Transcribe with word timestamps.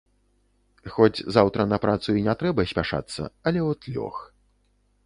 Хоць 0.95 1.25
заўтра 1.35 1.61
на 1.75 1.79
працу 1.85 2.09
і 2.21 2.25
не 2.29 2.35
трэба 2.41 2.61
спяшацца, 2.73 3.21
але 3.51 3.61
от 3.71 3.81
лёг. 3.97 4.15